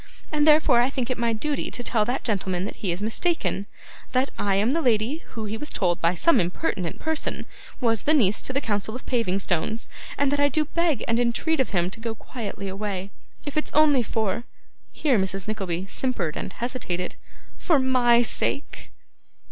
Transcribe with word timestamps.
And 0.31 0.47
therefore 0.47 0.81
I 0.81 0.89
think 0.89 1.11
it 1.11 1.17
my 1.19 1.31
duty 1.31 1.69
to 1.69 1.83
tell 1.83 2.05
that 2.05 2.23
gentleman 2.23 2.63
that 2.65 2.77
he 2.77 2.91
is 2.91 3.03
mistaken, 3.03 3.67
that 4.13 4.31
I 4.35 4.55
am 4.55 4.71
the 4.71 4.81
lady 4.81 5.17
who 5.33 5.45
he 5.45 5.57
was 5.57 5.69
told 5.69 6.01
by 6.01 6.15
some 6.15 6.39
impertinent 6.39 6.97
person 6.97 7.45
was 7.79 8.07
niece 8.07 8.41
to 8.41 8.51
the 8.51 8.61
Council 8.61 8.95
of 8.95 9.05
Paving 9.05 9.37
stones, 9.37 9.89
and 10.17 10.31
that 10.31 10.39
I 10.39 10.49
do 10.49 10.65
beg 10.65 11.05
and 11.07 11.19
entreat 11.19 11.59
of 11.59 11.69
him 11.69 11.91
to 11.91 11.99
go 11.99 12.15
quietly 12.15 12.67
away, 12.67 13.11
if 13.45 13.55
it's 13.57 13.69
only 13.75 14.01
for,' 14.01 14.43
here 14.91 15.19
Mrs. 15.19 15.47
Nickleby 15.47 15.85
simpered 15.85 16.35
and 16.35 16.53
hesitated, 16.53 17.15
'for 17.59 17.77
MY 17.77 18.23
sake. 18.23 18.91